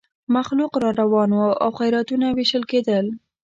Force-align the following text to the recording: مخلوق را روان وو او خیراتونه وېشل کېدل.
مخلوق 0.35 0.73
را 0.83 0.89
روان 1.01 1.29
وو 1.37 1.49
او 1.63 1.69
خیراتونه 1.79 2.27
وېشل 2.37 2.63
کېدل. 2.71 3.05